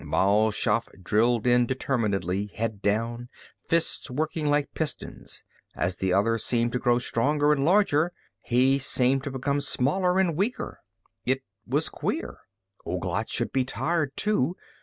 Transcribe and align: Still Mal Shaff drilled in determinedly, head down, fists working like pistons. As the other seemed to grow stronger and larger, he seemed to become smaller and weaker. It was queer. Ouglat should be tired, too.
Still 0.01 0.09
Mal 0.09 0.49
Shaff 0.49 0.89
drilled 1.03 1.45
in 1.45 1.67
determinedly, 1.67 2.47
head 2.55 2.81
down, 2.81 3.29
fists 3.63 4.09
working 4.09 4.47
like 4.49 4.73
pistons. 4.73 5.43
As 5.75 5.97
the 5.97 6.11
other 6.11 6.39
seemed 6.39 6.73
to 6.73 6.79
grow 6.79 6.97
stronger 6.97 7.51
and 7.53 7.63
larger, 7.63 8.11
he 8.41 8.79
seemed 8.79 9.23
to 9.25 9.29
become 9.29 9.61
smaller 9.61 10.17
and 10.19 10.35
weaker. 10.35 10.79
It 11.23 11.43
was 11.67 11.87
queer. 11.87 12.39
Ouglat 12.83 13.29
should 13.29 13.51
be 13.53 13.63
tired, 13.63 14.17
too. 14.17 14.55